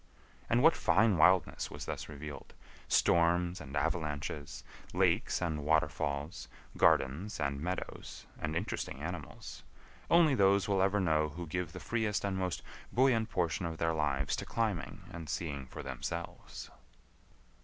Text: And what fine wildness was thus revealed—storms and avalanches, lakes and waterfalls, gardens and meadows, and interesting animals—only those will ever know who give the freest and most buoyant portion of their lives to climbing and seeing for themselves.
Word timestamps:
And 0.49 0.63
what 0.63 0.75
fine 0.75 1.17
wildness 1.19 1.69
was 1.69 1.85
thus 1.85 2.09
revealed—storms 2.09 3.61
and 3.61 3.75
avalanches, 3.77 4.63
lakes 4.95 5.43
and 5.43 5.63
waterfalls, 5.63 6.47
gardens 6.75 7.39
and 7.39 7.61
meadows, 7.61 8.25
and 8.39 8.55
interesting 8.55 8.99
animals—only 9.03 10.33
those 10.33 10.67
will 10.67 10.81
ever 10.81 10.99
know 10.99 11.29
who 11.29 11.45
give 11.45 11.71
the 11.71 11.79
freest 11.79 12.25
and 12.25 12.35
most 12.35 12.63
buoyant 12.91 13.29
portion 13.29 13.67
of 13.67 13.77
their 13.77 13.93
lives 13.93 14.35
to 14.37 14.43
climbing 14.43 15.01
and 15.11 15.29
seeing 15.29 15.67
for 15.67 15.83
themselves. 15.83 16.71